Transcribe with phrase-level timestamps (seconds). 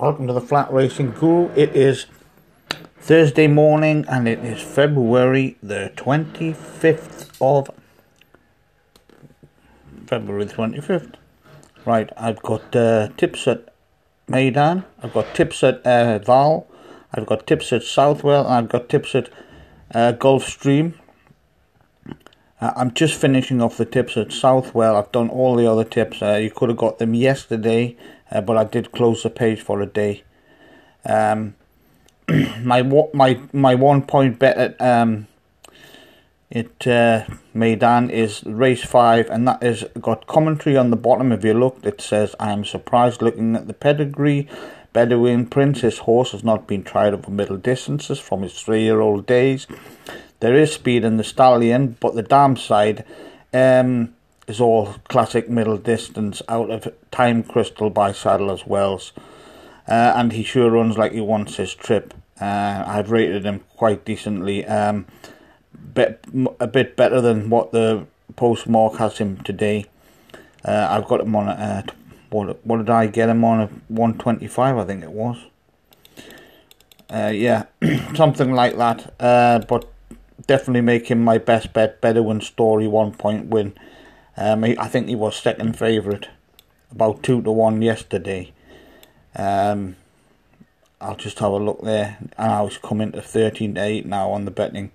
[0.00, 1.50] Welcome to the Flat Racing Guru.
[1.54, 2.06] It is
[3.00, 7.68] Thursday morning and it is February the 25th of
[10.06, 11.16] February the 25th.
[11.84, 13.74] Right, I've got uh, tips at
[14.26, 16.64] Meydan, I've got tips at uh, Vaal,
[17.12, 19.28] I've got tips at Southwell, and I've got tips at
[19.94, 20.94] uh, Gulfstream.
[22.58, 24.96] Uh, I'm just finishing off the tips at Southwell.
[24.96, 26.22] I've done all the other tips.
[26.22, 27.98] Uh, you could have got them yesterday,
[28.30, 30.22] uh, but I did close the page for a day.
[31.04, 31.54] Um,
[32.62, 32.82] my
[33.12, 35.26] my my one point bet at um,
[36.50, 37.24] it uh,
[37.54, 41.32] Meydan is race five, and that is got commentary on the bottom.
[41.32, 44.48] If you look, it says, "I am surprised looking at the pedigree."
[44.92, 49.68] Bedouin Prince, his horse has not been tried over middle distances from his three-year-old days.
[50.40, 53.04] There is speed in the stallion, but the dam side
[53.54, 54.14] um,
[54.50, 59.12] is all classic middle distance out of Time Crystal by Sadler's Wells.
[59.88, 62.12] Uh, and he sure runs like he wants his trip.
[62.40, 64.66] Uh, I've rated him quite decently.
[64.66, 65.06] Um,
[65.94, 66.24] bit,
[66.58, 69.86] a bit better than what the postmark has him today.
[70.64, 71.82] Uh, I've got him on a, uh,
[72.30, 73.60] what, what did I get him on?
[73.60, 75.38] A 125, I think it was.
[77.08, 77.66] Uh, yeah,
[78.14, 79.14] something like that.
[79.20, 79.88] Uh, but
[80.46, 82.00] definitely making my best bet.
[82.00, 83.74] Bedouin Story one point win.
[84.40, 86.28] Um, I think he was second favourite,
[86.90, 88.52] about two to one yesterday.
[89.36, 89.96] Um,
[90.98, 94.30] I'll just have a look there, and I was coming to thirteen to eight now
[94.30, 94.92] on the betting.